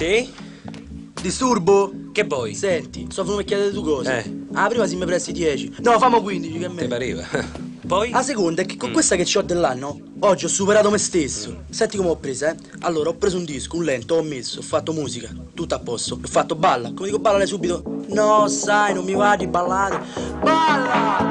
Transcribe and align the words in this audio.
Sì? 0.00 0.32
Disturbo? 1.20 1.92
Che 2.10 2.24
vuoi? 2.24 2.54
Senti, 2.54 3.06
sto 3.10 3.20
a 3.20 3.42
chiedere 3.42 3.70
due 3.70 3.82
cose. 3.82 4.24
Eh. 4.24 4.34
Ah, 4.54 4.66
prima 4.66 4.86
si 4.86 4.96
mi 4.96 5.04
presti 5.04 5.30
10. 5.30 5.74
No, 5.80 5.98
famo 5.98 6.22
15, 6.22 6.58
che 6.58 6.66
Ti 6.68 6.72
me. 6.72 6.86
pareva? 6.86 7.22
Poi? 7.86 8.08
La 8.08 8.22
seconda 8.22 8.62
è 8.62 8.64
che 8.64 8.78
con 8.78 8.88
Mm. 8.88 8.92
questa 8.94 9.14
che 9.16 9.26
ho 9.38 9.42
dell'anno, 9.42 10.00
oggi 10.20 10.46
ho 10.46 10.48
superato 10.48 10.88
me 10.88 10.96
stesso. 10.96 11.64
Senti 11.68 11.98
come 11.98 12.08
ho 12.08 12.16
preso, 12.16 12.46
eh? 12.46 12.56
Allora, 12.78 13.10
ho 13.10 13.14
preso 13.16 13.36
un 13.36 13.44
disco, 13.44 13.76
un 13.76 13.84
lento, 13.84 14.14
ho 14.14 14.22
messo, 14.22 14.60
ho 14.60 14.62
fatto 14.62 14.94
musica, 14.94 15.28
tutto 15.52 15.74
a 15.74 15.78
posto. 15.80 16.14
Ho 16.14 16.26
fatto 16.26 16.54
balla. 16.54 16.94
Come 16.94 17.08
dico 17.08 17.18
ballare 17.18 17.44
subito? 17.44 17.82
No, 18.08 18.48
sai, 18.48 18.94
non 18.94 19.04
mi 19.04 19.12
va 19.12 19.36
di 19.36 19.46
ballare. 19.48 20.00
Balla! 20.40 21.29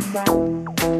Bye. 0.00 0.99